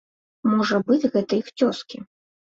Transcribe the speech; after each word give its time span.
Можа 0.53 0.79
быць, 0.87 1.09
гэта 1.17 1.39
іх 1.41 1.53
цёзкі. 1.61 2.03